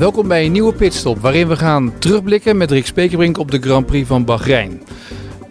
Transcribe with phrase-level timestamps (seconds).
[0.00, 3.86] Welkom bij een nieuwe pitstop waarin we gaan terugblikken met Rick Spekerbrink op de Grand
[3.86, 4.82] Prix van Bahrein.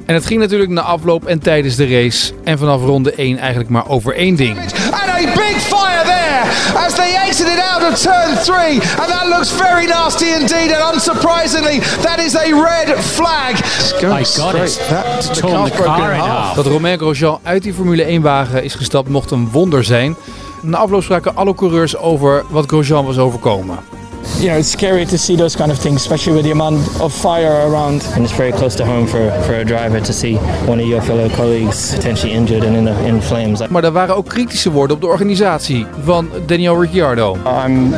[0.05, 3.70] En het ging natuurlijk na afloop en tijdens de race en vanaf ronde 1 eigenlijk
[3.70, 4.58] maar over één ding.
[4.58, 6.41] And a big fire there
[6.85, 8.73] as they exited out of turn three.
[8.73, 10.75] And that looks very nasty indeed.
[10.75, 13.53] And unsurprisingly, that is a red flag.
[14.02, 16.55] My God, it's torn the car in half.
[16.55, 20.16] Dat Romain Grosjean uit die Formule 1 wagen is gestapt mocht een wonder zijn.
[20.61, 23.98] Na afloop spraken alle coureurs over wat Grosjean was overkomen.
[24.39, 27.13] You know, it's scary to see those kind of things, especially with the amount of
[27.13, 28.03] fire around.
[28.16, 30.35] And it's very close to home for, for a driver to see
[30.66, 33.67] one of your fellow colleagues potentially injured and in, the, in flames.
[33.67, 37.38] Maar er waren ook kritische woorden op de organisatie van Daniel Ricciardo.
[37.66, 37.91] I'm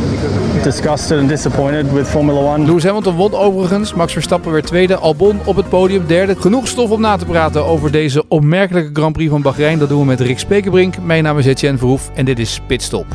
[0.63, 2.65] disgusted and disappointed with Formula One.
[2.65, 6.35] Lewis Hamilton won overigens, Max Verstappen werd tweede, Albon op het podium derde.
[6.35, 9.79] Genoeg stof om na te praten over deze opmerkelijke Grand Prix van Bahrein.
[9.79, 10.95] Dat doen we met Rick Spekerbrink.
[11.01, 13.05] Mijn naam is Etienne Verhoef en dit is Pitstop.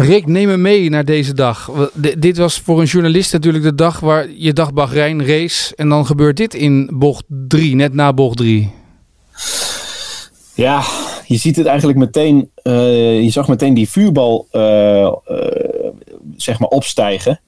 [0.00, 1.70] Rick, neem me mee naar deze dag.
[2.18, 5.76] Dit was voor een journalist natuurlijk de dag waar je dacht Bahrein race.
[5.76, 8.70] En dan gebeurt dit in bocht 3, net na bocht 3.
[10.54, 10.82] Ja,
[11.26, 12.50] je ziet het eigenlijk meteen.
[12.62, 15.12] eh, je zag meteen die vuurbal eh, eh,
[16.36, 17.40] zeg maar opstijgen.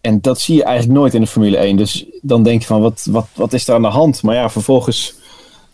[0.00, 1.76] En dat zie je eigenlijk nooit in de Formule 1.
[1.76, 4.22] Dus dan denk je van, wat, wat, wat is er aan de hand?
[4.22, 5.14] Maar ja, vervolgens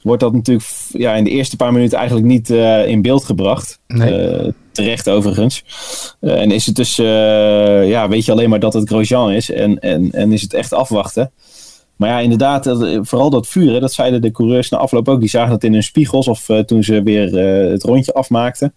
[0.03, 3.81] wordt dat natuurlijk ja, in de eerste paar minuten eigenlijk niet eh, in beeld gebracht.
[3.87, 4.27] Nee.
[4.27, 5.65] Eh, terecht overigens.
[6.21, 9.51] Eh, en is het dus, ja, weet je alleen maar dat het Grosjean is.
[9.51, 11.31] En, en, en is het echt afwachten.
[11.97, 12.65] Maar ja, inderdaad,
[13.01, 15.21] vooral dat vuur, hè, dat zeiden de coureurs na afloop ook.
[15.21, 17.37] Die zagen dat in hun spiegels of toen ze weer
[17.71, 18.75] het rondje afmaakten.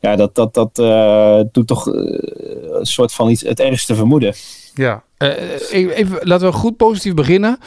[0.00, 1.94] Ja, dat, dat, dat eh, doet toch eh,
[2.70, 4.34] een soort van iets, het ergste vermoeden.
[4.74, 5.02] Ja.
[5.16, 5.28] Eh,
[5.70, 7.58] even, laten we goed positief beginnen.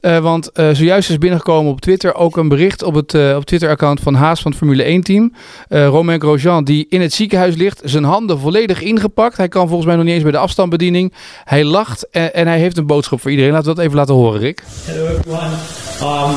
[0.00, 4.00] Eh, want eh, zojuist is binnengekomen op Twitter ook een bericht op het op Twitter-account
[4.00, 5.32] van Haas van het Formule 1-team.
[5.68, 9.36] Eh Romain Grosjean, die in het ziekenhuis ligt, zijn handen volledig ingepakt.
[9.36, 11.12] Hij kan volgens mij nog niet eens bij de afstandsbediening.
[11.44, 13.52] Hij lacht en, en hij heeft een boodschap voor iedereen.
[13.52, 14.62] Laten we dat even laten horen, Rick.
[14.84, 15.52] Hello everyone.
[16.02, 16.34] Um,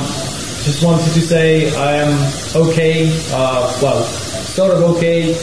[0.63, 2.13] just wanted to say I am
[2.61, 3.03] okay.
[3.29, 4.03] Uh, well,
[4.55, 5.33] sort of okay.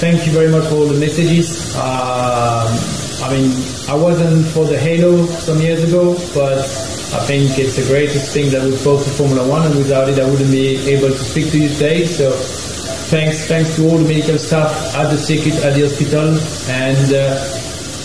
[0.00, 1.76] Thank you very much for all the messages.
[1.76, 2.72] Um,
[3.20, 3.52] I mean,
[3.86, 6.64] I wasn't for the Halo some years ago, but
[7.12, 10.18] I think it's the greatest thing that we've brought to Formula One, and without it,
[10.18, 12.06] I wouldn't be able to speak to you today.
[12.06, 12.32] So,
[13.12, 16.32] thanks, thanks to all the medical staff at the circuit, at the hospital,
[16.72, 17.36] and uh,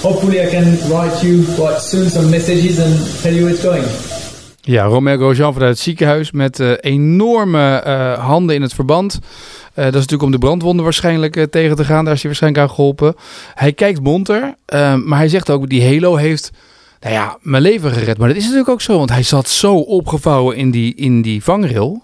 [0.04, 2.92] hopefully, I can write you quite soon some messages and
[3.24, 3.88] tell you it's going.
[4.68, 9.20] Ja, Romain Grosjean vanuit het ziekenhuis met eh, enorme eh, handen in het verband.
[9.78, 12.06] Eh, dat is natuurlijk om de brandwonden waarschijnlijk eh, tegen te gaan.
[12.06, 13.16] Daar is hij waarschijnlijk aan geholpen.
[13.54, 16.52] Hij kijkt monter, eh, maar hij zegt ook, die Halo heeft
[17.00, 18.18] nou ja, mijn leven gered.
[18.18, 21.44] Maar dat is natuurlijk ook zo, want hij zat zo opgevouwen in die, in die
[21.44, 22.02] vangrail.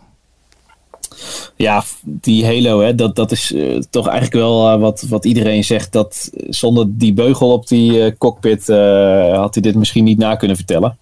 [1.56, 5.92] Ja, die Halo, hè, dat, dat is eh, toch eigenlijk wel wat, wat iedereen zegt.
[5.92, 8.68] Dat zonder die beugel op die cockpit
[9.32, 10.98] had hij dit misschien niet na kunnen vertellen.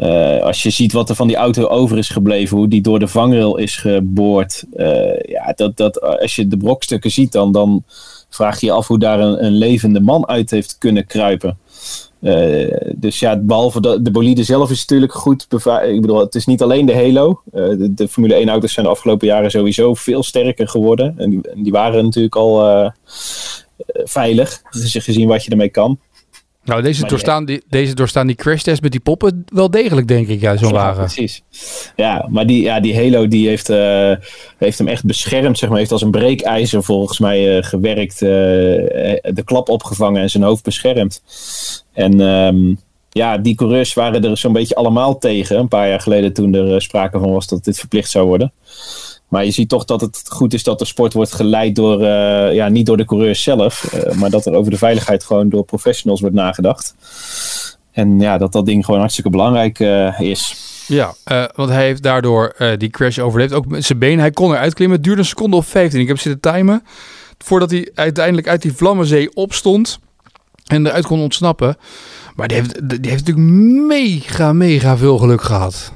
[0.00, 2.98] Eh, als je ziet wat er van die auto over is gebleven, hoe die door
[2.98, 4.64] de vangrail is geboord.
[4.76, 7.84] eh, ja, dat, dat, als je de brokstukken ziet, dan, dan
[8.28, 11.58] vraag je je af hoe daar een, levende man uit heeft kunnen kruipen.
[12.20, 15.46] Eh, dus ja, behalve de, de bolide zelf is natuurlijk goed
[15.82, 17.40] Ik bedoel, het is niet alleen de Halo.
[17.52, 21.14] Eh, de, de Formule 1 auto's zijn de afgelopen jaren sowieso veel sterker geworden.
[21.18, 22.92] En die, die waren natuurlijk al eh, eh,
[24.04, 25.98] veilig, gez- gezien wat je ermee kan.
[26.64, 30.28] Nou, deze Maar doorstaan die, deze doorstaan die crashtest met die poppen wel degelijk, denk
[30.28, 31.04] ik, ja, zo'n Ja, wagen.
[31.04, 31.42] precies.
[31.96, 34.12] Ja, maar die, ja, die Halo die heeft, eh,
[34.58, 35.78] heeft hem echt beschermd, zeg maar.
[35.78, 38.22] Heeft als een breekijzer volgens mij eh, gewerkt.
[38.22, 38.28] eh,
[39.34, 41.22] de klap opgevangen en zijn hoofd beschermd.
[41.92, 42.74] En ehm,
[43.10, 45.58] ja, die coureurs waren er zo'n beetje allemaal tegen.
[45.58, 48.52] Een paar jaar geleden toen er sprake van was dat dit verplicht zou worden.
[49.30, 52.54] Maar je ziet toch dat het goed is dat de sport wordt geleid door, eh,
[52.54, 53.84] ja, niet door de coureurs zelf.
[53.84, 56.94] eh, maar dat er over de veiligheid gewoon door professionals wordt nagedacht.
[57.92, 60.54] En ja, dat dat ding gewoon hartstikke belangrijk eh, is.
[60.86, 61.14] Ja,
[61.54, 63.52] want hij heeft daardoor die crash overleefd.
[63.52, 64.18] Ook met zijn been.
[64.18, 64.96] Hij kon eruit klimmen.
[64.96, 66.00] Het duurde een seconde of 15.
[66.00, 66.82] Ik heb zitten timen.
[67.38, 69.98] Voordat hij uiteindelijk uit die vlammenzee opstond.
[70.66, 71.76] En eruit kon ontsnappen.
[72.34, 73.56] Maar die heeft, die heeft natuurlijk
[73.86, 75.92] mega, mega veel geluk gehad.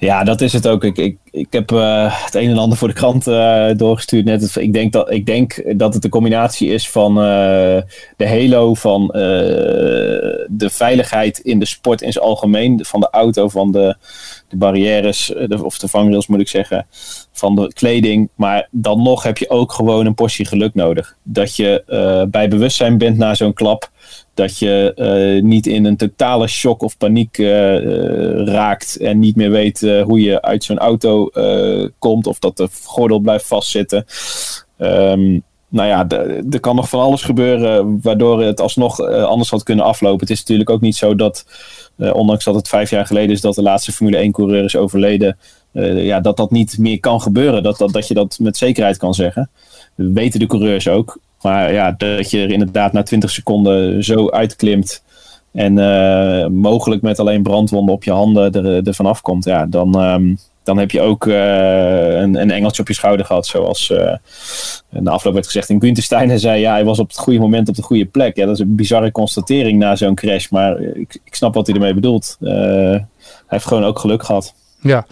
[0.00, 0.84] Ja, dat is het ook.
[0.84, 4.56] Ik, ik, ik heb uh, het een en ander voor de krant uh, doorgestuurd net.
[4.56, 7.24] Ik denk, dat, ik denk dat het een combinatie is van uh,
[8.16, 12.84] de halo, van de veiligheid in de sport in zijn algemeen.
[12.84, 13.96] Van de auto, van de,
[14.48, 16.86] de barrières, of de vangrails moet ik zeggen.
[17.32, 18.28] Van de kleding.
[18.34, 21.16] Maar dan nog heb je ook gewoon een portie geluk nodig.
[21.22, 21.82] Dat je
[22.30, 23.90] bij bewustzijn bent na zo'n klap
[24.40, 29.50] dat je uh, niet in een totale shock of paniek uh, raakt en niet meer
[29.50, 31.30] weet hoe je uit zo'n auto
[31.98, 34.04] komt of dat de gordel blijft vastzitten.
[34.78, 36.08] Um, nou ja,
[36.50, 40.20] er kan nog van alles gebeuren waardoor het alsnog anders had kunnen aflopen.
[40.20, 41.46] Het is natuurlijk ook niet zo dat,
[41.96, 45.38] ondanks dat het vijf jaar geleden is dat de laatste Formule 1-coureur is overleden,
[45.72, 47.62] ja, dat dat niet meer kan gebeuren.
[47.62, 49.50] Dat, dat, dat je dat met zekerheid kan zeggen.
[49.94, 51.18] Weten de coureurs ook.
[51.42, 55.02] Maar ja, dat je er inderdaad na 20 seconden zo uitklimt.
[55.52, 59.44] En uh, mogelijk met alleen brandwonden op je handen er, er vanaf komt.
[59.44, 63.46] Ja, dan, um, dan heb je ook uh, een, een, engeltje op je schouder gehad.
[63.46, 64.14] Zoals uh,
[64.88, 65.70] na afloop werd gezegd.
[65.70, 68.36] En Gunther Steiner zei, ja, hij was op het goede moment op de goede plek.
[68.36, 70.48] Ja, dat is een bizarre constatering na zo'n crash.
[70.48, 72.36] Maar ik, ik snap wat hij ermee bedoelt.
[72.40, 73.06] hij
[73.46, 74.54] heeft gewoon ook geluk gehad.
[74.82, 75.06] Ja,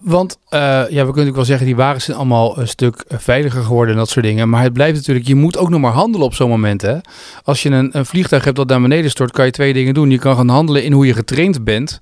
[0.00, 3.62] want uh, ja, we kunnen natuurlijk wel zeggen, die wagens zijn allemaal een stuk veiliger
[3.62, 4.48] geworden en dat soort dingen.
[4.48, 6.82] Maar het blijft natuurlijk, je moet ook nog maar handelen op zo'n moment.
[6.82, 6.96] Hè?
[7.44, 10.10] Als je een, een vliegtuig hebt dat naar beneden stort, kan je twee dingen doen.
[10.10, 12.00] Je kan gaan handelen in hoe je getraind bent.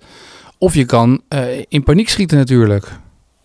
[0.59, 2.89] Of je kan uh, in paniek schieten natuurlijk.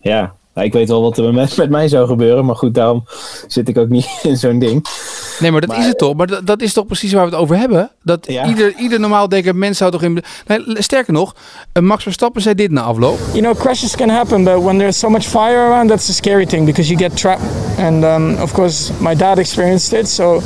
[0.00, 2.44] Ja, nou, ik weet wel wat er met, met mij zou gebeuren.
[2.44, 3.04] Maar goed, daarom
[3.46, 4.86] zit ik ook niet in zo'n ding.
[5.40, 6.14] Nee, maar dat is het toch?
[6.14, 7.90] Maar dat, dat, is toch precies waar we het over hebben?
[8.02, 8.46] Dat ja.
[8.46, 10.22] ieder, ieder normaal denken mens zou toch in...
[10.46, 11.34] Nee, sterker nog,
[11.72, 13.18] uh, Max Verstappen zei dit na afloop.
[13.32, 16.46] You know, crashes can happen, but when there's so much fire around, that's a scary
[16.46, 17.44] thing because you get trapped.
[17.78, 20.40] And um, of course, my dad experienced it, so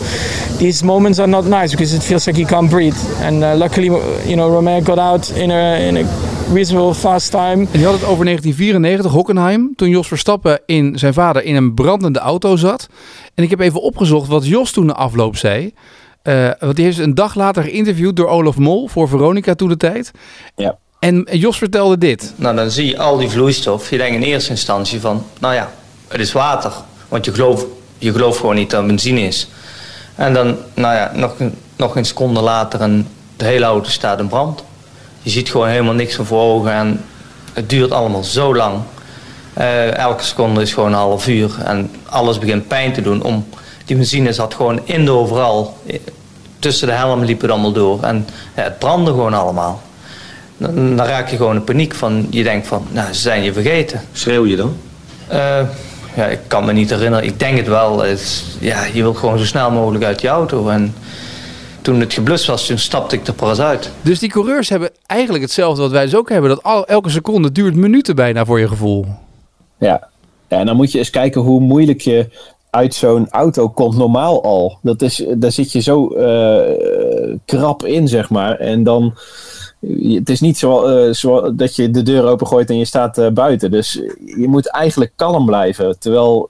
[0.58, 2.98] these moments are not nice because it feels like you can't breathe.
[3.20, 3.86] And uh, luckily,
[4.26, 6.04] you know, Romain got out in a, in a
[6.52, 7.66] reasonable fast time.
[7.72, 11.74] En je had het over 1994, Hockenheim, toen Jos Verstappen in zijn vader in een
[11.74, 12.88] brandende auto zat.
[13.34, 15.74] En ik heb even opgezocht wat Jos toen na afloop zei.
[16.22, 19.76] Uh, want die heeft een dag later geïnterviewd door Olaf Mol voor Veronica toen de
[19.76, 20.10] tijd.
[20.56, 20.78] Ja.
[20.98, 22.32] En Jos vertelde dit.
[22.36, 23.90] Nou, dan zie je al die vloeistof.
[23.90, 25.72] Je denkt in eerste instantie van, nou ja,
[26.08, 26.72] het is water.
[27.08, 27.64] Want je gelooft,
[27.98, 29.48] je gelooft gewoon niet dat benzine is.
[30.14, 31.34] En dan, nou ja, nog,
[31.76, 34.64] nog een seconde later en de hele auto staat in brand.
[35.22, 37.04] Je ziet gewoon helemaal niks van voor ogen en
[37.52, 38.80] het duurt allemaal zo lang.
[39.58, 43.22] Uh, elke seconde is gewoon een half uur en alles begint pijn te doen.
[43.22, 43.46] Om,
[43.84, 45.76] die benzine zat gewoon in de overal.
[46.58, 48.26] Tussen de helm liep het allemaal door en
[48.56, 49.82] ja, het brandde gewoon allemaal.
[50.56, 53.52] Dan, dan, raak je gewoon in paniek van, je denkt van, nou, ze zijn je
[53.52, 54.00] vergeten.
[54.12, 54.76] Schreeuw je dan?
[55.32, 55.60] Uh,
[56.14, 57.26] ja, ik kan me niet herinneren.
[57.26, 58.02] Ik denk het wel.
[58.02, 60.68] Het, ja, je wilt gewoon zo snel mogelijk uit je auto.
[60.68, 60.94] En
[61.82, 63.90] toen het geblust was, toen stapte ik er pas uit.
[64.02, 66.50] Dus die coureurs hebben eigenlijk hetzelfde wat wij dus ook hebben.
[66.50, 69.06] Dat al, elke seconde duurt minuten bijna voor je gevoel.
[69.82, 70.08] Ja.
[70.48, 72.28] en dan moet je eens kijken hoe moeilijk je
[72.70, 74.78] uit zo'n auto komt normaal al.
[74.82, 78.58] Dat is, daar zit je zo uh, krap in, zeg maar.
[78.58, 79.14] En dan,
[80.02, 83.28] het is niet zo, uh, zo dat je de deur opengooit en je staat uh,
[83.28, 83.70] buiten.
[83.70, 83.92] Dus
[84.36, 85.98] je moet eigenlijk kalm blijven.
[85.98, 86.48] Terwijl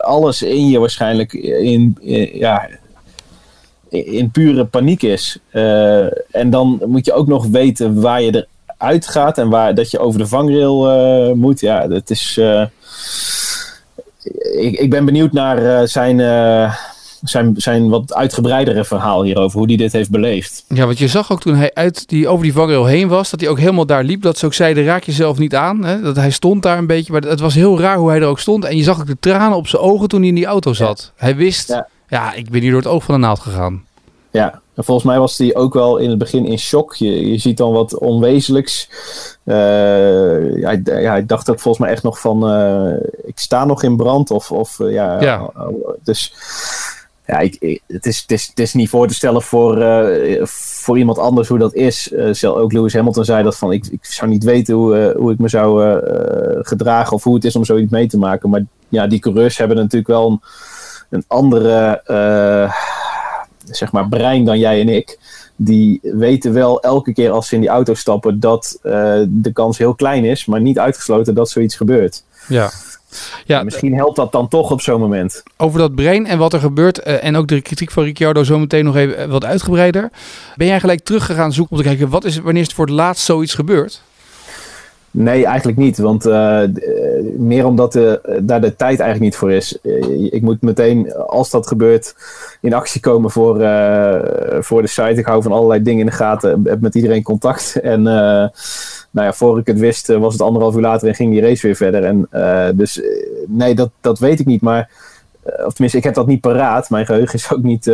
[0.00, 1.96] alles in je waarschijnlijk in,
[2.32, 2.68] ja,
[3.88, 5.38] in pure paniek is.
[6.30, 8.46] En dan moet je ook nog weten waar je
[8.84, 10.88] eruit gaat en waar, dat je over de vangrail
[11.28, 11.60] uh, moet.
[11.60, 12.36] Ja, dat is.
[12.40, 12.64] Uh,
[14.58, 16.18] ik, ik ben benieuwd naar zijn,
[17.22, 20.64] zijn, zijn wat uitgebreidere verhaal hierover, hoe hij dit heeft beleefd.
[20.68, 23.40] Ja, want je zag ook toen hij uit die, over die vangrail heen was, dat
[23.40, 24.22] hij ook helemaal daar liep.
[24.22, 25.84] Dat ze ook zeiden, raak jezelf niet aan.
[25.84, 26.00] Hè?
[26.00, 28.40] Dat hij stond daar een beetje, maar het was heel raar hoe hij er ook
[28.40, 28.64] stond.
[28.64, 31.12] En je zag ook de tranen op zijn ogen toen hij in die auto zat.
[31.16, 31.24] Ja.
[31.24, 31.88] Hij wist, ja.
[32.08, 32.32] ja.
[32.32, 33.84] ik ben hier door het oog van de naald gegaan.
[34.30, 36.94] Ja, en volgens mij was hij ook wel in het begin in shock.
[36.94, 38.88] Je, je ziet dan wat onwezenlijks.
[39.44, 39.54] Uh,
[40.64, 42.50] hij, dacht ook volgens mij echt nog van...
[42.50, 44.30] Uh, ik sta nog in brand.
[44.30, 45.50] Of, of uh, ja, ja.
[46.02, 46.34] Dus
[47.26, 49.84] ja, ik, ik, het, is, het, is, het is niet voor te stellen voor,
[50.46, 52.02] voor iemand anders hoe dat is.
[52.30, 53.72] zelf, ook Lewis Hamilton zei dat van...
[53.72, 56.00] Ik, ik zou niet weten hoe, hoe ik me zou
[56.62, 57.12] gedragen...
[57.12, 58.50] of hoe het is om zoiets mee te maken.
[58.50, 60.40] Maar ja, die coureurs hebben natuurlijk wel een,
[61.10, 62.02] een andere
[63.64, 65.18] zeg maar, brein dan jij en ik.
[65.56, 68.92] Die weten wel elke keer als ze in die auto stappen dat uh,
[69.28, 72.24] de kans heel klein is, maar niet uitgesloten dat zoiets gebeurt.
[72.48, 72.70] Ja.
[73.44, 75.42] Ja, Misschien helpt dat dan toch op zo'n moment.
[75.56, 77.06] Over dat brein en wat er gebeurt.
[77.06, 80.10] Uh, en ook de kritiek van Ricciardo zometeen nog even wat uitgebreider.
[80.56, 82.94] Ben jij gelijk teruggegaan zoeken om te kijken wat is, wanneer is het voor het
[82.94, 84.02] laatst zoiets gebeurd?
[85.16, 85.98] Nee, eigenlijk niet.
[85.98, 86.60] Want uh,
[87.36, 87.92] meer omdat
[88.40, 89.78] daar de tijd eigenlijk niet voor is.
[90.30, 92.14] ik moet meteen, als dat gebeurt,
[92.60, 93.54] in actie komen voor,
[94.60, 95.14] voor de site.
[95.14, 96.60] Ik hou van allerlei dingen in de gaten.
[96.64, 97.76] Heb met iedereen contact.
[97.82, 101.40] En nou ja, voor ik het wist, was het anderhalf uur later en ging die
[101.40, 102.04] race weer verder.
[102.04, 102.28] En,
[102.76, 103.02] dus
[103.46, 104.60] nee, dat, dat weet ik niet.
[104.62, 104.90] Maar,
[105.44, 106.90] of tenminste, ik heb dat niet paraat.
[106.90, 107.84] Mijn geheugen is ook niet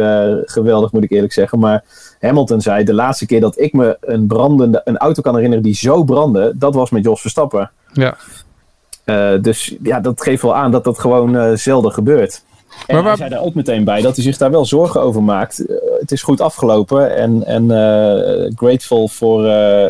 [0.45, 1.59] geweldig, moet ik eerlijk zeggen.
[1.59, 1.85] Maar
[2.21, 5.75] Hamilton zei, de laatste keer dat ik me een, brandende, een auto kan herinneren die
[5.75, 7.71] zo brandde, dat was met Jos Verstappen.
[7.93, 8.17] Ja.
[9.37, 12.43] dus ja, dat geeft wel aan dat dat gewoon zelden gebeurt.
[12.87, 13.19] En maar waar...
[13.19, 15.65] hij zei er ook meteen bij dat hij zich daar wel zorgen over maakt.
[16.01, 17.69] Het is goed afgelopen en, en
[18.57, 19.43] grateful voor,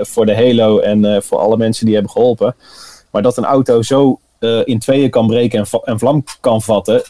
[0.02, 2.54] voor de Halo en voor alle mensen die hebben geholpen.
[3.10, 4.18] Maar dat een auto zo
[4.64, 7.02] in tweeën kan breken en, en vlam kan vatten,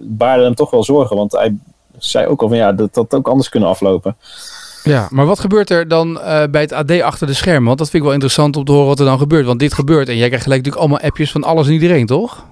[0.00, 1.16] baarde hem toch wel zorgen.
[1.16, 1.56] Want hij
[1.98, 4.16] zei ook al van ja, dat dat ook anders kunnen aflopen.
[4.82, 7.66] Ja, maar wat gebeurt er dan bij het AD achter de schermen?
[7.66, 9.46] Want dat vind ik wel interessant om te horen wat er dan gebeurt.
[9.46, 12.44] Want dit gebeurt en jij krijgt gelijk natuurlijk allemaal appjes van alles en iedereen, toch?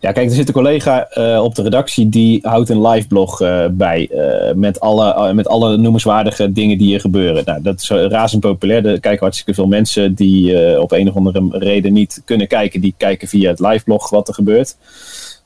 [0.00, 3.40] Ja, kijk, er zit een collega uh, op de redactie die houdt een live blog
[3.40, 4.08] uh, bij.
[4.12, 7.42] Uh, met, alle, met alle noemenswaardige dingen die er gebeuren.
[7.44, 8.86] Nou, dat is razend populair.
[8.86, 12.80] Er kijken hartstikke veel mensen die op een of andere reden niet kunnen kijken.
[12.80, 14.76] Die kijken via het live blog wat er gebeurt.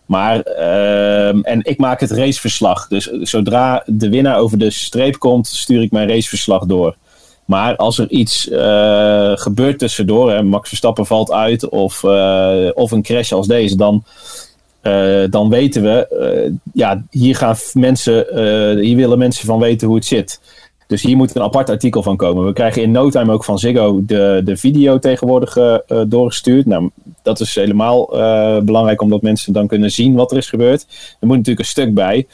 [0.06, 2.88] Maar, ehm, en ik maak het raceverslag.
[2.88, 6.96] Dus zodra de winnaar over de streep komt, stuur ik mijn raceverslag door.
[7.44, 12.90] Maar als er iets uh, gebeurt tussendoor, hè, Max Verstappen valt uit of, uh, of
[12.90, 14.04] een crash als deze, dan,
[14.82, 18.26] uh, dan weten we, ja, hier, gaan mensen,
[18.80, 20.40] hier willen mensen van weten hoe het zit.
[20.86, 22.44] Dus hier moet een apart artikel van komen.
[22.44, 25.58] We krijgen in no time ook van Ziggo de, de video tegenwoordig
[26.06, 26.66] doorgestuurd.
[26.66, 26.90] Nou,
[27.22, 28.06] dat is helemaal
[28.64, 30.86] belangrijk omdat mensen dan kunnen zien wat er is gebeurd.
[31.20, 32.26] Er moet natuurlijk een stuk bij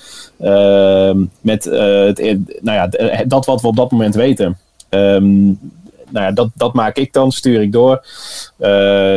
[1.40, 1.64] met
[2.60, 2.88] nou ja,
[3.26, 4.58] dat wat we op dat moment weten.
[4.90, 5.58] Um,
[6.10, 7.96] nou ja, dat, dat maak ik dan, stuur ik door.
[7.96, 8.68] Uh,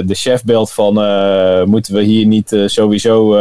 [0.05, 3.31] de chef belt van, uh, moeten we hier niet uh, sowieso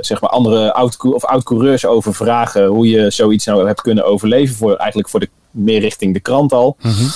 [0.00, 4.56] zeg maar andere oud, of oud-coureurs over vragen hoe je zoiets nou hebt kunnen overleven,
[4.56, 6.76] voor, eigenlijk voor de, meer richting de krant al.
[6.80, 7.08] Mm -hmm.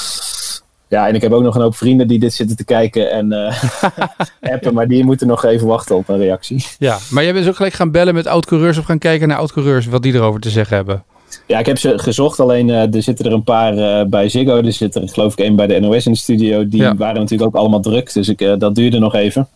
[0.89, 3.33] Ja, en ik heb ook nog een hoop vrienden die dit zitten te kijken en
[4.55, 6.67] appen, maar die moeten nog even wachten op een reactie.
[6.79, 9.87] Ja, maar jij bent ook gelijk gaan bellen met oud-coureurs of gaan kijken naar oud-coureurs,
[9.87, 11.05] wat die erover te zeggen hebben.
[11.47, 12.41] Ja, ik heb ze gezocht.
[12.41, 14.57] Alleen uh, er zitten er een paar uh, bij Ziggo.
[14.57, 16.69] Er zit er geloof ik één bij de NOS in de studio.
[16.69, 16.97] Die ja.
[16.97, 18.13] waren natuurlijk ook allemaal druk.
[18.13, 19.49] Dus ik, uh, dat duurde nog even.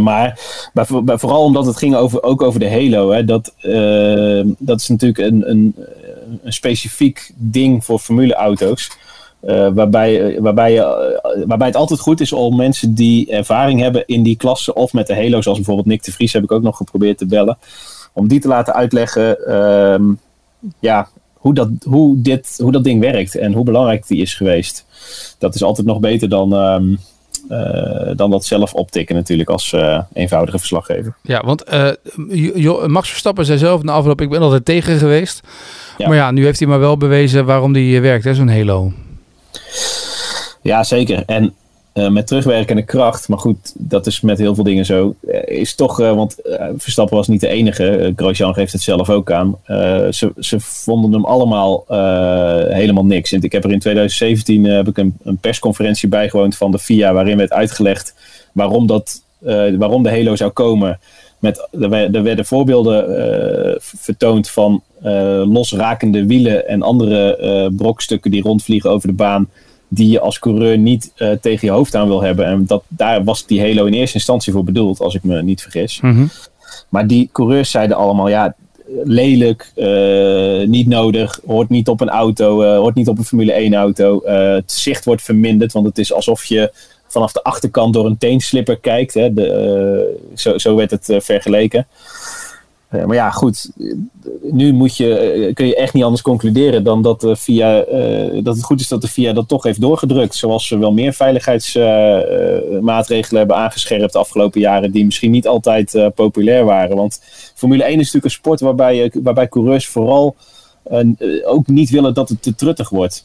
[0.00, 0.40] maar
[0.72, 3.10] bij, bij, vooral omdat het ging over, ook over de Halo.
[3.10, 3.54] Hè, dat,
[4.58, 5.74] dat is natuurlijk een, een,
[6.42, 8.90] een specifiek ding voor formuleauto's.
[9.74, 10.84] waarbij, waarbij,
[11.46, 15.06] waarbij het altijd goed is om mensen die ervaring hebben in die klasse of met
[15.06, 17.58] de Halo, zoals bijvoorbeeld Nick de Vries heb ik ook nog geprobeerd te bellen,
[18.12, 20.02] om die te laten uitleggen ehm,
[20.78, 24.84] ja, hoe, dat, hoe, dit, hoe dat ding werkt en hoe belangrijk die is geweest.
[25.38, 26.98] Dat is altijd nog beter dan, um,
[27.50, 31.16] uh, dan dat zelf optikken natuurlijk als uh, eenvoudige verslaggever.
[31.22, 35.40] Ja, want uh, Max Verstappen zei zelf na afloop, ik ben altijd tegen geweest.
[35.98, 36.08] Ja.
[36.08, 38.92] Maar ja, nu heeft hij maar wel bewezen waarom die werkt, zo'n Halo.
[40.62, 41.22] Ja, zeker.
[41.26, 41.54] En
[41.94, 45.74] uh, met terugwerkende kracht, maar goed, dat is met heel veel dingen zo, uh, is
[45.74, 46.36] toch, uh, want
[46.76, 49.58] Verstappen was niet de enige, Grosjean geeft het zelf ook aan,
[50.10, 51.84] ze, ze vonden hem allemaal
[52.68, 53.32] helemaal niks.
[53.32, 57.12] En ik heb er in 2017 heb ik een, een, persconferentie bijgewoond van de FIA,
[57.12, 58.14] waarin werd uitgelegd
[58.52, 59.22] waarom, dat,
[59.78, 60.98] waarom de Halo zou komen.
[61.38, 64.82] Met, er werden voorbeelden vertoond van
[65.44, 69.48] losrakende wielen en andere brokstukken die rondvliegen over de baan
[69.92, 72.46] die je als coureur niet uh, tegen je hoofd aan wil hebben.
[72.46, 75.62] En dat, daar was die Halo in eerste instantie voor bedoeld, als ik me niet
[75.62, 76.00] vergis.
[76.00, 76.30] Mm -hmm.
[76.88, 78.54] Maar die coureurs zeiden allemaal, ja,
[79.04, 83.52] lelijk, uh, niet nodig, hoort niet op een auto, uh, hoort niet op een Formule
[83.52, 84.22] 1 auto.
[84.24, 86.72] het zicht wordt verminderd, want het is alsof je
[87.06, 89.14] vanaf de achterkant door een teenslipper kijkt.
[89.14, 89.34] Hè.
[89.34, 91.86] De, zo, zo werd het vergeleken.
[92.92, 93.70] Uh, maar ja, goed.
[94.42, 97.84] Nu moet je, uh, kun je echt niet anders concluderen dan dat, uh, via,
[98.42, 100.34] dat het goed is dat de VIA dat toch heeft doorgedrukt.
[100.34, 106.64] Zoals ze wel meer veiligheidsmaatregelen hebben aangescherpt de afgelopen jaren, die misschien niet altijd populair
[106.64, 106.96] waren.
[106.96, 107.20] Want
[107.54, 110.36] Formule 1 is natuurlijk een sport waarbij, waarbij coureurs vooral
[111.44, 113.24] ook niet willen dat het te truttig wordt.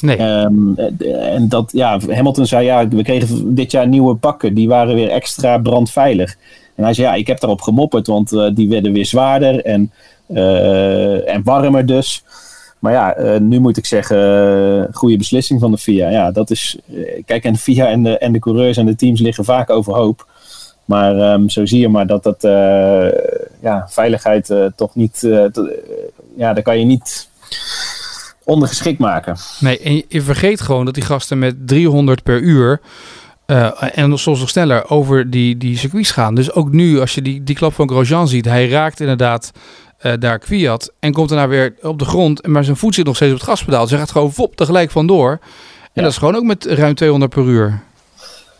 [0.00, 0.20] Nee.
[0.20, 4.94] Um, en dat, ja, Hamilton zei ja, we kregen dit jaar nieuwe pakken, die waren
[4.94, 6.36] weer extra brandveilig.
[6.80, 9.92] En hij zei, ja, ik heb daarop gemopperd, want uh, die werden weer zwaarder en,
[10.28, 12.24] uh, en warmer dus.
[12.78, 16.10] Maar ja, uh, nu moet ik zeggen, goede beslissing van de FIA.
[16.10, 16.78] Ja, dat is,
[17.26, 20.26] kijk, en FIA en de, en de coureurs en de teams liggen vaak overhoop.
[20.84, 22.42] Maar um, zo zie je maar dat dat,
[23.60, 25.28] ja, veiligheid toch niet,
[26.36, 27.28] ja, daar kan je niet
[28.44, 29.36] ondergeschikt maken.
[29.60, 32.80] Nee, en je vergeet gewoon dat die gasten met 300 per uur
[33.50, 36.34] uh, en soms nog sneller over die, die circuits gaan.
[36.34, 39.52] Dus ook nu, als je die, die klap van Grosjean ziet, hij raakt inderdaad
[40.02, 42.46] uh, daar Kwiat en komt daarna weer op de grond.
[42.46, 43.80] Maar zijn voet zit nog steeds op het gaspedaal.
[43.80, 45.38] Dus hij gaat gewoon vop tegelijk vandoor.
[45.92, 47.82] En dat is gewoon ook met ruim 200 per uur.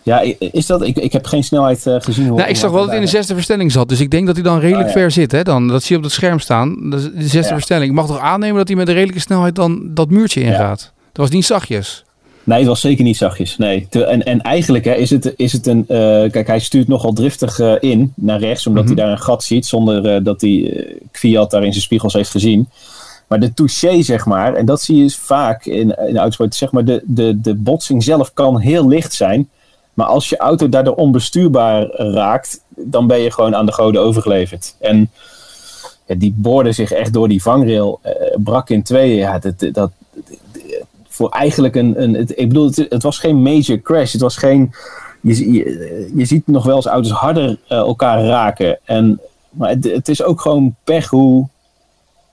[0.02, 2.34] Ja, is dat, ik, ik heb geen snelheid uh, gezien.
[2.34, 3.88] Nou, ik zag wel dat hij in de zesde versnelling zat.
[3.88, 5.00] Dus ik denk dat hij dan redelijk oh, ja.
[5.00, 5.32] ver zit.
[5.32, 5.68] Hè, dan.
[5.68, 6.90] Dat zie je op het scherm staan.
[6.90, 7.54] De, de zesde ja.
[7.54, 7.90] versnelling.
[7.90, 10.92] Ik mag toch aannemen dat hij met een redelijke snelheid dan dat muurtje ingaat.
[11.12, 12.04] Dat was niet zachtjes.
[12.50, 13.56] Nee, het was zeker niet zachtjes.
[13.56, 13.86] Nee.
[13.90, 15.84] en, en eigenlijk hè, is, het, is het een.
[15.88, 15.96] Uh,
[16.30, 18.96] kijk, hij stuurt nogal driftig uh, in naar rechts, omdat mm -hmm.
[18.96, 22.30] hij daar een gat ziet, zonder uh, dat hij Kviat daar in zijn spiegels heeft
[22.30, 22.68] gezien.
[23.26, 26.72] Maar de touché, zeg maar, en dat zie je vaak in, in de autosport, zeg
[26.72, 29.48] maar, de, de, de botsing zelf kan heel licht zijn.
[29.94, 34.74] Maar als je auto daardoor onbestuurbaar raakt, dan ben je gewoon aan de goden overgeleverd.
[34.80, 35.10] En
[36.06, 38.00] ja, die boorde zich echt door die vangrail,
[38.36, 39.16] brak in tweeën.
[39.16, 39.90] Ja, dat, dat,
[41.20, 42.02] voor eigenlijk een.
[42.02, 44.12] een het, ik bedoel, het, het, was geen major crash.
[44.12, 44.72] Het was geen.
[45.20, 48.78] Je, je, je ziet nog wel eens auto's harder uh, elkaar raken.
[48.84, 51.48] En, maar het, het, is ook gewoon pech hoe,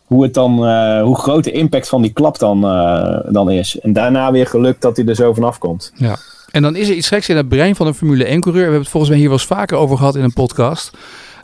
[0.05, 3.79] hoe, het dan, uh, hoe groot de impact van die klap dan, uh, dan is.
[3.79, 5.91] En daarna weer gelukt dat hij er zo vanaf komt.
[5.95, 6.15] Ja.
[6.51, 8.53] En dan is er iets geks in het brein van een Formule 1-coureur.
[8.53, 10.97] We hebben het volgens mij hier wel eens vaker over gehad in een podcast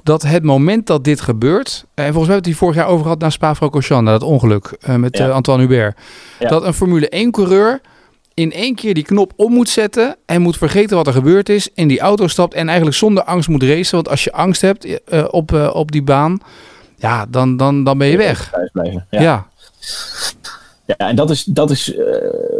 [0.04, 2.88] dat het moment dat dit gebeurt, en volgens mij hebben we het hier vorig jaar
[2.88, 5.28] over gehad naar Spa-Francorchamps, dat ongeluk uh, met ja.
[5.28, 5.98] uh, Antoine Hubert,
[6.40, 6.48] ja.
[6.48, 7.82] dat een Formule 1 coureur
[8.34, 11.70] in één keer die knop om moet zetten en moet vergeten wat er gebeurd is,
[11.74, 14.86] in die auto stapt en eigenlijk zonder angst moet racen, want als je angst hebt
[14.86, 16.40] uh, op, op die baan,
[16.96, 18.52] ja, dan, dan, dan ben je weg.
[18.74, 19.06] Ja.
[19.10, 19.48] ja.
[20.86, 21.94] Ja, en dat is, dat is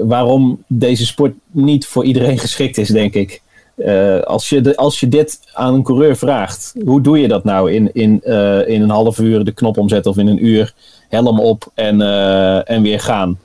[0.04, 3.42] waarom deze sport niet voor iedereen geschikt is, denk ik.
[3.76, 7.72] Uh, als, je als je dit aan een coureur vraagt, hoe doe je dat nou
[7.72, 10.74] in, in, uh, in een half uur de knop omzetten of in een uur
[11.10, 13.40] helm op en, uh, en weer gaan?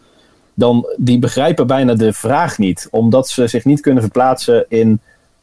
[0.55, 5.01] Dan die begrijpen bijna de vraag niet, omdat ze zich niet kunnen verplaatsen in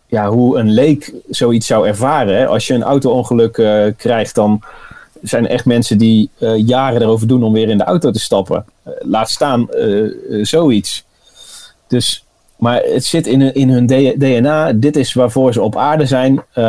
[0.07, 2.47] ja, hoe een leek zoiets zou ervaren.
[2.47, 3.53] Als je een auto-ongeluk
[3.97, 4.61] krijgt, dan
[5.21, 8.65] zijn echt mensen die jaren erover doen om weer in de auto te stappen.
[8.99, 9.67] laat staan
[10.41, 11.05] zoiets.
[11.87, 12.24] Dus
[12.55, 13.85] maar het zit in, in hun
[14.17, 14.73] DNA.
[14.73, 16.33] Dit is waarvoor ze op aarde zijn.
[16.33, 16.63] Uh,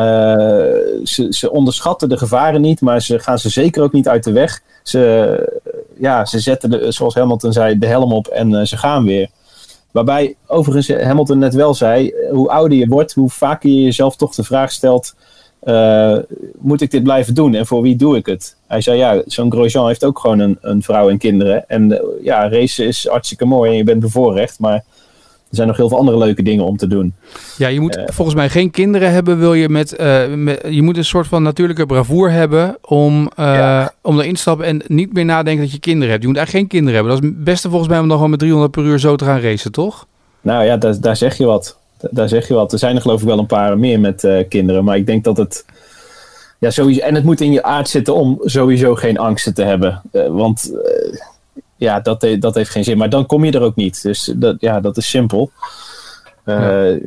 [1.04, 4.32] ze, ze, onderschatten de gevaren niet, maar ze gaan ze zeker ook niet uit de
[4.32, 4.60] weg.
[4.82, 5.58] Ze,
[5.98, 9.28] ja, ze zetten, de, zoals Hamilton zei, de helm op en uh, ze gaan weer.
[9.90, 14.34] Waarbij overigens Hamilton net wel zei: hoe ouder je wordt, hoe vaker je jezelf toch
[14.34, 15.14] de vraag stelt:
[16.58, 18.56] moet ik dit blijven doen en voor wie doe ik het?
[18.66, 21.68] Hij zei: ja, zo'n Grosjean heeft ook gewoon een, een vrouw en kinderen.
[21.68, 24.84] En ja, racen is hartstikke mooi en je bent bevoorrecht, maar
[25.50, 27.14] er zijn nog heel veel andere leuke dingen om te doen.
[27.58, 29.38] Ja, je moet uh, volgens mij geen kinderen hebben.
[29.38, 33.26] Wil je met, uh, met, je moet een soort van natuurlijke bravoer hebben om, uh,
[33.36, 33.92] ja.
[34.00, 36.22] om erin te stappen en niet meer nadenken dat je kinderen hebt.
[36.22, 37.14] Je moet eigenlijk geen kinderen hebben.
[37.14, 39.24] Dat is het beste volgens mij om dan gewoon met 300 per uur zo te
[39.24, 40.06] gaan racen, toch?
[40.40, 41.78] Nou ja, daar, daar zeg je wat.
[42.10, 42.72] Daar zeg je wat.
[42.72, 45.36] Er zijn er geloof ik wel een paar meer met kinderen, maar ik denk dat
[45.36, 45.64] het.
[46.58, 47.00] Ja, sowieso.
[47.00, 50.02] En het moet in je aard zitten om sowieso geen angsten te hebben.
[50.30, 50.72] want
[51.76, 52.98] ja, dat, dat heeft geen zin.
[52.98, 54.02] Maar dan kom je er ook niet.
[54.02, 55.50] Dus dat, ja, dat is simpel.
[56.44, 56.98] Uh, ja.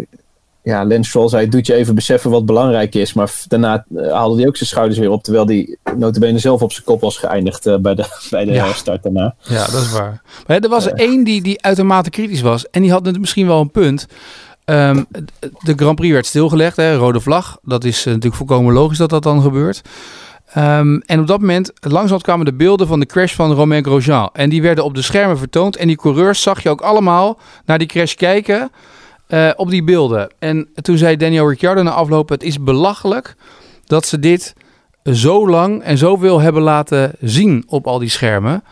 [0.63, 3.13] ja, Lance Stroll zei, doet je even beseffen wat belangrijk is.
[3.13, 5.23] Maar daarna uh, haalde hij ook zijn schouders weer op.
[5.23, 8.73] Terwijl hij notabene zelf op zijn kop was geëindigd uh, bij de, bij de ja.
[8.73, 9.35] start daarna.
[9.41, 10.21] Ja, dat is waar.
[10.47, 12.69] Maar er was er één die, die uitermate kritisch was.
[12.69, 14.07] En die had misschien wel een punt.
[14.65, 15.07] Um,
[15.59, 17.57] de Grand Prix werd stilgelegd, hè, rode vlag.
[17.61, 19.81] Dat is natuurlijk volkomen logisch dat dat dan gebeurt.
[20.57, 24.29] Um, en op dat moment, langzaam kwamen de beelden van de crash van Romain Grosjean.
[24.33, 25.75] En die werden op de schermen vertoond.
[25.75, 28.71] En die coureurs zag je ook allemaal naar die crash kijken
[29.27, 30.31] uh, op die beelden.
[30.39, 33.35] En toen zei Daniel Ricciardo na afloop: Het is belachelijk
[33.85, 34.53] dat ze dit
[35.03, 38.63] zo lang en zoveel hebben laten zien op al die schermen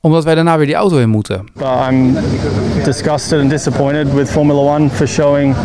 [0.00, 1.48] omdat wij daarna weer die auto in moeten.
[1.90, 2.16] I'm
[2.84, 5.56] disgusted and disappointed with Formula One for showing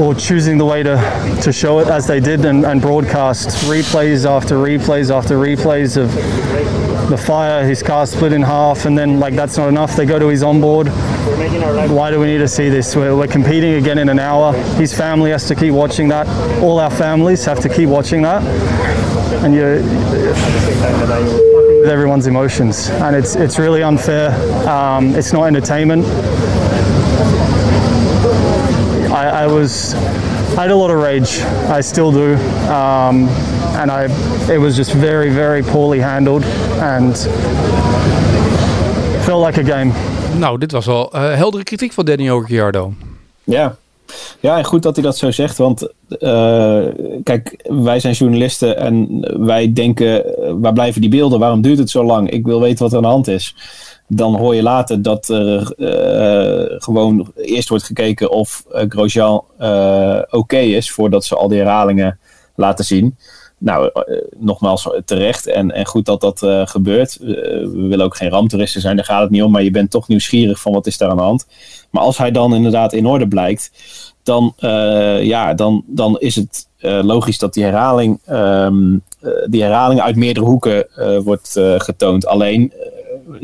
[0.00, 0.96] or choosing the way to,
[1.42, 6.10] to show it as they did and, and broadcast replays after replays after replays of
[7.10, 9.96] the fire, his car split in half, and then like that's not enough.
[9.96, 10.88] They go to his onboard.
[10.88, 12.94] Why do we need to see this?
[12.96, 14.54] We're, we're competing again in an hour.
[14.76, 16.28] His family has to keep watching that.
[16.62, 18.42] All our families have to keep watching that,
[19.44, 19.60] and you
[21.80, 24.30] with everyone's emotions, and it's it's really unfair.
[24.68, 26.04] Um, it's not entertainment.
[29.50, 29.94] Was
[30.56, 31.42] I had a lot of rage.
[31.78, 32.34] I still do,
[32.68, 33.28] um,
[33.74, 34.08] and I
[34.52, 36.44] it was just very very poorly handled
[36.80, 37.16] and
[39.20, 39.92] felt like a game.
[40.38, 42.92] Nou, dit was al uh, heldere kritiek van Daniel Ricciardo.
[43.44, 43.76] Ja.
[44.40, 46.84] Ja, en goed dat hij dat zo zegt, want uh,
[47.24, 50.24] kijk, wij zijn journalisten en wij denken,
[50.60, 51.38] waar blijven die beelden?
[51.38, 52.30] Waarom duurt het zo lang?
[52.30, 53.54] Ik wil weten wat er aan de hand is.
[54.12, 60.26] Dan hoor je later dat er uh, gewoon eerst wordt gekeken of uh, Grosjean oké
[60.30, 62.18] okay is voordat ze al die herhalingen
[62.54, 63.16] laten zien.
[63.58, 63.90] nou,
[64.38, 67.18] nogmaals terecht en, en goed dat dat gebeurt.
[67.20, 69.50] we willen ook geen ramptoeristen zijn, daar gaat het niet om.
[69.50, 71.46] Maar je bent toch nieuwsgierig van wat is daar aan de hand.
[71.90, 73.72] Maar als hij dan inderdaad in orde blijkt,
[74.22, 74.54] dan,
[75.22, 76.68] ja, dan, dan is het
[77.02, 78.98] logisch dat die herhaling, ehm,
[79.46, 80.86] die herhaling uit meerdere hoeken
[81.24, 82.26] wordt getoond.
[82.26, 82.72] Alleen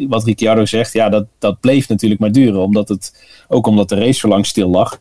[0.09, 2.61] wat Ricciardo zegt, ja, dat, dat bleef natuurlijk maar duren.
[2.61, 5.01] Omdat het, ook omdat de race zo lang stil lag.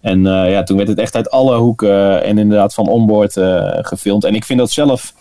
[0.00, 3.78] En uh, ja, toen werd het echt uit alle hoeken en inderdaad van onboard uh,
[3.80, 4.24] gefilmd.
[4.24, 5.14] En ik vind dat zelf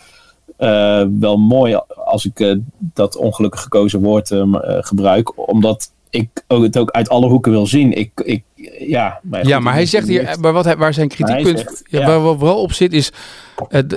[1.19, 5.47] wel mooi als ik dat ongelukkig gekozen woord gebruik.
[5.49, 7.93] Omdat ik het ook uit alle hoeken wil zien.
[7.93, 8.43] Ik, ik,
[8.79, 12.21] ja, maar, ja, maar hij zegt hier, maar wat hij, waar zijn kritiekpunt ja, Waar,
[12.23, 13.11] waar vooral op zit is,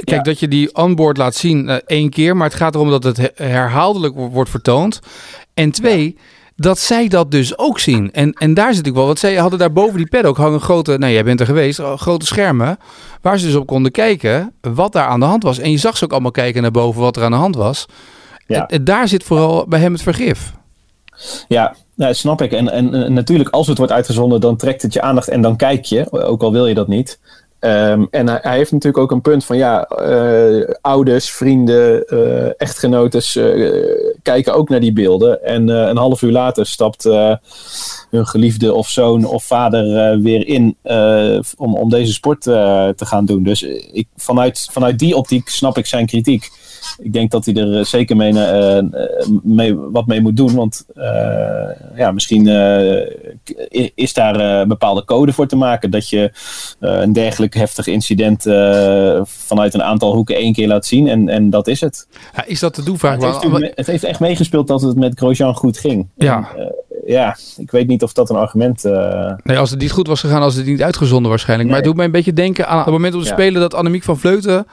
[0.04, 3.30] kijk dat je die onboard laat zien één keer, maar het gaat erom dat het
[3.34, 5.00] herhaaldelijk wordt vertoond.
[5.54, 6.16] En twee,
[6.56, 8.12] dat zij dat dus ook zien.
[8.12, 10.60] En, en daar zit ik wel, want zij hadden daar boven die pad ook hangen
[10.60, 12.78] grote, nou jij bent er geweest, grote schermen,
[13.20, 15.58] waar ze dus op konden kijken wat daar aan de hand was.
[15.58, 17.86] En je zag ze ook allemaal kijken naar boven wat er aan de hand was.
[18.46, 18.66] Ja.
[18.66, 20.52] En, daar zit vooral bij hem het vergif.
[21.48, 22.52] Ja, nou, snap ik.
[22.52, 25.84] En, en, natuurlijk, als het wordt uitgezonden, dan trekt het je aandacht en dan kijk
[25.84, 27.18] je, ook al wil je dat niet.
[27.60, 33.38] Um, en hij, heeft natuurlijk ook een punt van ja, uh, ouders, vrienden, uh, echtgenotes
[34.22, 35.44] kijken ook naar die beelden.
[35.44, 37.04] En een half uur later stapt
[38.10, 40.76] hun geliefde of zoon of vader weer in
[41.56, 43.42] om, om deze sport te gaan doen.
[43.42, 43.62] Dus
[43.92, 46.50] ik, vanuit, vanuit die optiek snap ik zijn kritiek
[46.98, 48.78] ik denk dat hij er eh, zeker mee, uh,
[49.42, 50.54] mee, wat mee moet doen.
[50.54, 50.84] Want
[51.96, 52.46] ja, misschien
[53.94, 55.90] is daar een bepaalde code voor te maken.
[55.90, 56.32] Dat je
[56.80, 58.42] een dergelijk heftig incident
[59.24, 61.08] vanuit een aantal hoeken één keer laat zien.
[61.08, 62.08] En, en dat is het.
[62.36, 62.98] Ja, is dat te doen?
[62.98, 66.08] Vraag het, heeft, het heeft echt meegespeeld dat het met Grosjean goed ging.
[66.16, 66.48] Ja.
[66.56, 66.74] En,
[67.06, 68.84] ja, ik weet niet of dat een argument...
[68.84, 69.32] Uh...
[69.42, 71.68] Nee, als het niet goed was gegaan, als het niet uitgezonden waarschijnlijk.
[71.68, 74.02] Maar het doet mij een beetje denken aan het moment op de spelen dat Annemiek
[74.02, 74.66] van Vleuten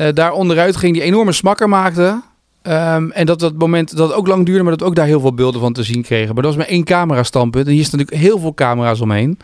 [0.00, 2.22] uh, daar onderuit ging, die enorme smakker maakte.
[2.62, 5.34] Um, en dat dat moment dat ook lang duurde, maar dat ook daar heel veel
[5.34, 6.34] beelden van te zien kregen.
[6.34, 7.66] Maar dat was maar één camera standpunt.
[7.66, 9.38] En hier staan natuurlijk heel veel camera's omheen.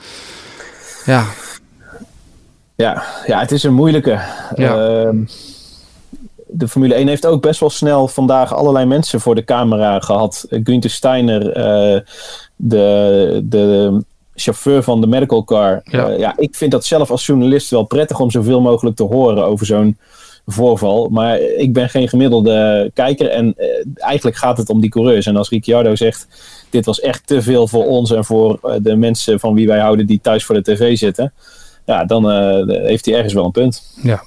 [1.05, 1.25] Ja.
[2.75, 4.21] Ja, ja het is een moeilijke.
[4.55, 5.05] Ja.
[5.05, 5.11] Uh,
[6.47, 10.47] de Formule 1 heeft ook best wel snel vandaag allerlei mensen voor de camera gehad.
[10.51, 12.01] Günther Steiner, uh,
[12.57, 14.03] de, de
[14.35, 15.81] chauffeur van de medical car.
[15.85, 16.11] Ja.
[16.11, 19.45] Uh, ja, ik vind dat zelf als journalist wel prettig om zoveel mogelijk te horen
[19.45, 19.99] over zo'n
[20.47, 21.09] voorval.
[21.09, 25.27] Maar ik ben geen gemiddelde kijker en eh, eigenlijk gaat het om die coureurs.
[25.27, 26.27] En als Ricciardo zegt,
[26.71, 29.79] dit was echt te veel voor ons en voor eh, de mensen van wie wij
[29.79, 31.33] houden die thuis voor de tv zitten.
[31.85, 33.83] Ja, dan uh, heeft hij ergens wel een punt.
[34.03, 34.23] Ja.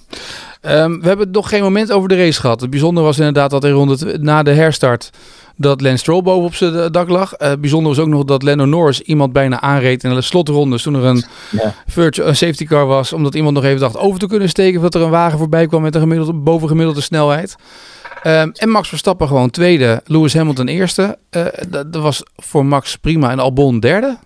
[0.61, 2.61] Um, we hebben nog geen moment over de race gehad.
[2.61, 5.09] Het bijzondere was inderdaad dat hij rond het, na de herstart
[5.55, 7.33] dat Lance Stroll boven op zijn dak lag.
[7.39, 10.95] Uh, bijzonder was ook nog dat Lando Norris iemand bijna aanreed in de slotrondes toen
[10.95, 11.73] er een ja.
[11.87, 13.13] virtual safety car was.
[13.13, 14.77] Omdat iemand nog even dacht over te kunnen steken.
[14.77, 17.55] Of dat er een wagen voorbij kwam met een gemiddelde, bovengemiddelde snelheid.
[18.23, 20.01] Um, en Max Verstappen gewoon tweede.
[20.05, 21.17] Lewis Hamilton eerste.
[21.31, 23.31] Uh, dat, dat, was voor Max prima.
[23.31, 24.17] En Albon derde.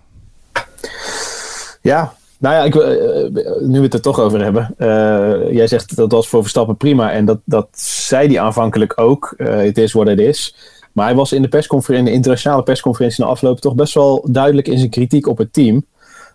[1.80, 4.74] Ja, nou ja, ik, uh, nu we het er toch over hebben.
[4.78, 7.12] Uh, jij zegt dat was voor Verstappen prima.
[7.12, 9.34] En dat, dat zei hij aanvankelijk ook.
[9.36, 10.54] Het is wat het is.
[10.92, 14.26] Maar hij was in de, persconferentie, in de internationale persconferentie na afloop toch best wel
[14.30, 15.84] duidelijk in zijn kritiek op het team.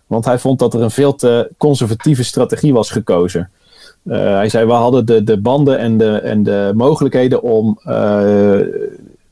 [0.06, 3.50] Want hij vond dat er een veel te conservatieve strategie was gekozen.
[4.08, 7.78] Hij zei, we hadden de, de banden en de, en de mogelijkheden om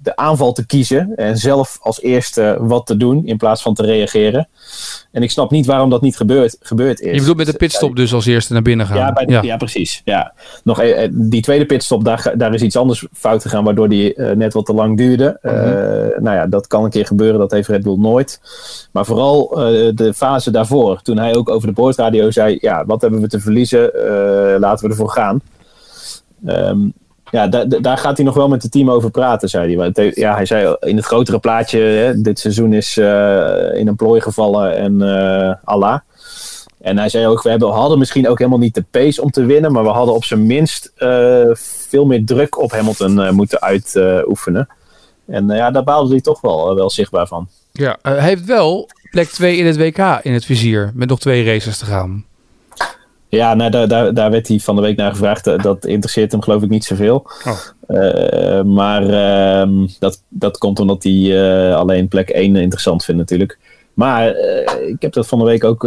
[0.09, 3.83] de aanval te kiezen en zelf als eerste wat te doen in plaats van te
[3.83, 4.49] reageren.
[5.13, 7.13] En ik snap niet waarom dat niet gebeurd, gebeurd is.
[7.13, 8.97] Je bedoelt met de pitstop dus als eerste naar binnen gaan?
[8.97, 9.43] Ja, bij ja.
[9.43, 9.57] ja.
[9.57, 10.03] precies.
[10.05, 10.33] Ja.
[10.65, 14.15] Nog, eh, eh, die tweede pitstop, daar, daar is iets anders fout gegaan, waardoor die
[14.17, 15.39] uh, net wat te lang duurde.
[15.43, 15.53] Uh,
[16.23, 18.41] nou ja, dat kan een keer gebeuren, dat heeft Red Bull nooit.
[18.93, 19.49] Maar vooral
[19.95, 23.41] de fase daarvoor, toen hij ook over de boordradio zei, ja, wat hebben we te
[23.41, 23.91] verliezen,
[24.61, 25.41] laten we ervoor gaan.
[26.47, 26.93] Um,
[27.31, 30.13] ja, daar gaat hij nog wel met het team over praten, zei hij.
[30.15, 34.21] Ja, hij zei in het grotere plaatje, hè, dit seizoen is uh, in een plooi
[34.21, 35.99] gevallen en uh, Allah.
[36.81, 39.45] En hij zei ook, we hebben, hadden misschien ook helemaal niet de pace om te
[39.45, 41.45] winnen, maar we hadden op zijn minst uh,
[41.89, 44.69] veel meer druk op Hamilton moeten uitoefenen.
[45.27, 47.49] en ja, daar baalde hij toch wel, wel zichtbaar van.
[47.73, 51.45] Ja, hij heeft wel plek 2 in het WK in het vizier, met nog twee
[51.45, 52.25] races te gaan.
[53.29, 55.47] Ja, nou, daar, daar, daar werd hij van de week naar gevraagd.
[55.47, 57.27] Eh, dat interesseert hem geloof ik niet zoveel.
[57.45, 57.59] Oh.
[57.89, 63.59] Uh, maar uh, dat, dat komt omdat hij uh, alleen plek 1 interessant vindt natuurlijk.
[63.95, 64.37] Maar
[64.87, 65.81] ik heb dat van de week ook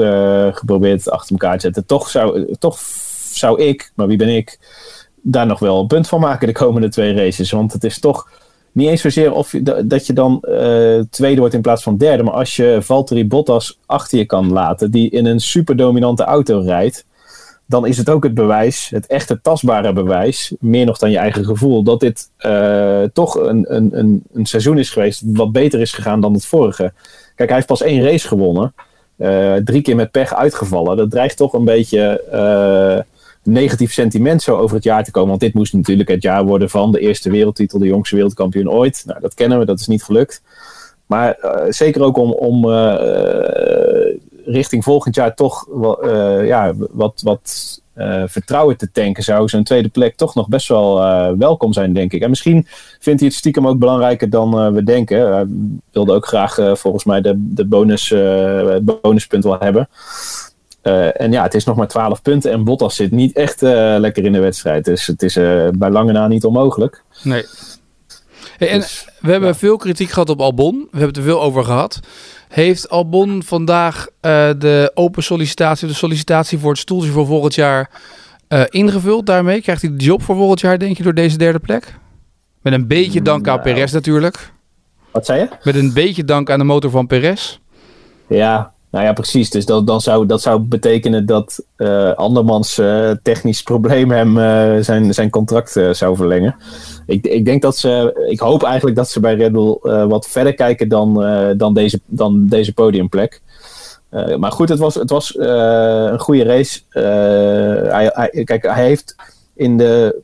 [0.58, 1.86] geprobeerd achter elkaar te zetten.
[1.86, 2.80] Toch zou, toch
[3.32, 4.60] zou ik, maar wie ben ik,
[5.21, 7.51] daar nog wel een punt van maken de komende twee races.
[7.51, 8.30] Want het is toch
[8.71, 10.45] niet eens zozeer of je, dat je dan
[11.10, 12.23] tweede wordt in plaats van derde.
[12.23, 16.60] Maar als je Valtteri Bottas achter je kan laten, die in een super dominante auto
[16.60, 17.06] rijdt
[17.72, 21.46] dan is het ook het bewijs, het echte tastbare bewijs, meer nog dan je eigen
[21.46, 25.92] gevoel, dat dit uh, toch een, een, een, een, seizoen is geweest wat beter is
[25.92, 26.94] gegaan dan het vorige.
[27.36, 28.74] Kijk, hij heeft pas één race gewonnen,
[29.18, 30.98] uh, drie keer met pech uitgevallen.
[30.98, 33.14] Dat dreigt toch een beetje uh,
[33.54, 35.30] negatief sentiment zo over het jaar te komen.
[35.30, 39.04] Want dit moest natuurlijk het jaar worden van de eerste wereldtitel, de jongste wereldkampioen ooit.
[39.06, 40.42] Nou, dat kennen we, dat is niet gelukt.
[41.06, 41.38] Maar
[41.70, 42.66] zeker ook om, om
[44.52, 45.68] richting volgend jaar toch
[46.04, 50.68] uh, ja, wat, wat uh, vertrouwen te tanken, zou zo'n tweede plek toch nog best
[50.68, 52.22] wel uh, welkom zijn, denk ik.
[52.22, 52.68] En misschien
[53.00, 55.34] vindt hij het stiekem ook belangrijker dan we denken.
[55.34, 55.46] Hij
[55.92, 59.90] wilde ook graag volgens mij de, de bonus, het bonuspunt wel hebben.
[61.14, 64.32] en ja, het is nog maar 12 punten en Bottas zit niet echt lekker in
[64.32, 64.86] de wedstrijd.
[64.86, 65.34] Dus het is
[65.74, 67.04] bij lange na niet onmogelijk.
[67.24, 67.46] Nee.
[68.58, 69.56] Hey, en dus, we hebben ja.
[69.56, 70.76] veel kritiek gehad op Albon.
[70.76, 72.00] We hebben het er veel over gehad.
[72.52, 74.12] Heeft Albon vandaag uh,
[74.58, 77.90] de open sollicitatie, de sollicitatie voor het stoeltje voor volgend jaar
[78.50, 79.62] uh, ingevuld daarmee?
[79.62, 82.00] Krijgt hij de job voor volgend jaar, denk je, door deze derde plek?
[82.62, 84.52] Met een beetje dank aan nou, Perez natuurlijk.
[85.12, 85.50] Wat zei je?
[85.64, 87.60] Met een beetje dank aan de motor van Perez.
[88.28, 89.49] Ja, nou ja, precies.
[89.49, 94.84] Dus dat, dan zou, dat zou betekenen dat uh, Andermans uh, technisch probleem hem uh,
[94.84, 96.56] zijn, zijn contract zou verlengen.
[97.06, 99.77] Ik, ik denk dat ze, ik hoop eigenlijk dat ze bij Red Bull
[100.08, 101.13] wat verder kijken dan,
[101.58, 103.41] dan, deze, dan deze podiumplek.
[104.38, 106.80] maar goed, het was, het was een goede race.
[107.89, 109.15] hij, kijk, hij heeft
[109.56, 110.21] in de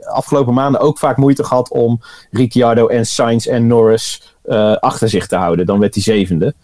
[0.00, 2.00] afgelopen maanden ook vaak moeite gehad om
[2.30, 4.36] Ricciardo en Sainz en Norris
[4.80, 5.66] achter zich te houden.
[5.66, 6.54] Dan werd hij zevende.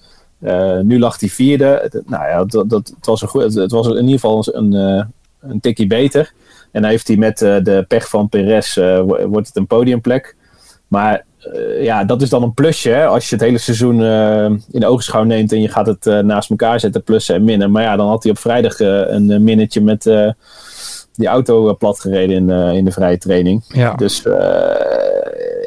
[0.42, 1.90] Uh, nu lag hij vierde.
[2.06, 4.72] Nou ja, dat, dat, het, was een goed, het was in ieder geval een,
[5.40, 6.32] een tikkie beter.
[6.72, 8.74] En dan heeft hij met uh, de pech van Perez,
[9.04, 10.36] wordt het een podiumplek.
[10.88, 11.24] Maar
[11.80, 12.90] ja, dat is dan een plusje.
[12.90, 13.06] Hè?
[13.06, 14.02] Als je het hele seizoen
[14.70, 17.70] in oogschouw neemt en je gaat het naast elkaar zetten, plussen en minnen.
[17.70, 20.02] Maar ja, dan had hij op vrijdag een minnetje met
[21.14, 23.64] die auto plat gereden in, in de vrije training.
[23.68, 23.94] Ja.
[23.94, 24.22] Dus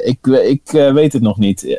[0.04, 1.78] ik, ik weet het nog niet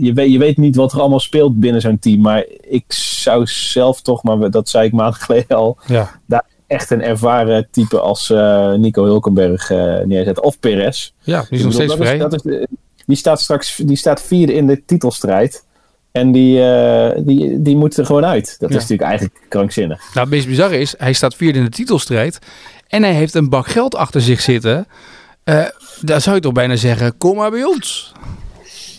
[0.00, 2.20] je, weet, je weet niet wat er allemaal speelt binnen zo'n team.
[2.20, 6.20] Maar ik zou zelf toch, maar dat zei ik maanden geleden al, ja.
[6.26, 10.42] daar echt een ervaren type als uh, Nico Hulkenberg uh, neerzetten.
[10.42, 11.12] Of Perez.
[11.20, 12.26] Ja, die is nog steeds vrij.
[12.30, 12.66] is,
[13.06, 15.64] die staat straks die staat vierde in de titelstrijd.
[16.12, 18.56] En die, uh, die, die moet er gewoon uit.
[18.58, 18.76] Dat ja.
[18.76, 19.98] is natuurlijk eigenlijk krankzinnig.
[19.98, 22.38] Nou, het meest bizarre is, hij staat vierde in de titelstrijd.
[22.88, 24.86] En hij heeft een bak geld achter zich zitten.
[26.00, 28.12] Daar zou je toch bijna zeggen, kom maar bij ons.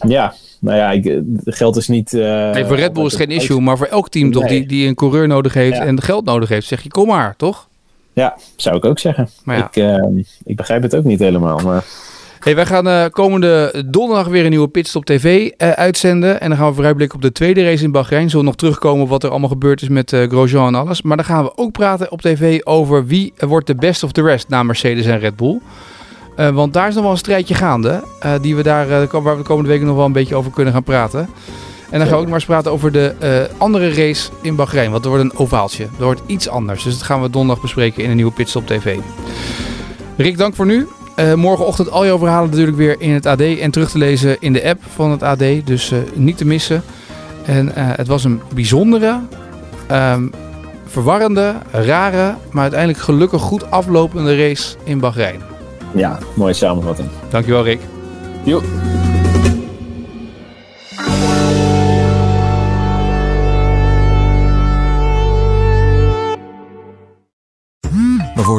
[0.08, 0.34] Ja,
[0.66, 2.14] nou ja, ik, geld is niet...
[2.14, 4.34] Uh, nee, voor Red Bull is het geen issue, maar voor elk team nee.
[4.34, 5.84] toch die, die een coureur nodig heeft ja.
[5.84, 7.68] en geld nodig heeft, zeg je kom maar, toch?
[8.14, 9.30] Ja, zou ik ook zeggen.
[9.44, 9.68] Maar ja.
[9.72, 11.84] ik, uh, ik begrijp het ook niet helemaal, maar...
[12.40, 16.42] Hey, wij gaan uh, komende donderdag weer een nieuwe Pitstop TV uh, uitzenden.
[16.42, 18.30] En dan gaan we vooruitblikken op de tweede race in Bahrein.
[18.30, 21.02] Zullen we nog terugkomen op wat er allemaal gebeurd is met uh, Grosjean en alles.
[21.02, 24.22] Maar dan gaan we ook praten op tv over wie wordt de best of the
[24.22, 25.60] rest na Mercedes en Red Bull.
[26.38, 28.04] Uh, want daar is nog wel een strijdje gaande.
[28.26, 30.52] Uh, die we daar, uh, waar we de komende weken nog wel een beetje over
[30.52, 31.30] kunnen gaan praten.
[31.90, 34.92] En dan gaan we ook nog maar eens praten over de andere race in Bahrein.
[34.92, 35.84] Want er wordt een ovaaltje.
[35.84, 36.84] Er wordt iets anders.
[36.84, 38.98] Dus dat gaan we donderdag bespreken in een nieuwe Pitstop TV.
[40.18, 40.88] Rick, dank voor nu.
[41.36, 43.42] morgenochtend al jouw verhalen natuurlijk weer in het AD.
[43.42, 45.44] En terug te lezen in de app van het AD.
[45.64, 46.84] Dus niet te missen.
[47.46, 49.20] En het was een bijzondere,
[49.92, 50.32] um,
[50.86, 55.55] verwarrende, rare, maar uiteindelijk gelukkig goed aflopende race in Bahrein.
[55.96, 57.10] Ja, mooie samenvatting.
[57.30, 57.82] Dankjewel, Rick.
[58.44, 58.62] Jo.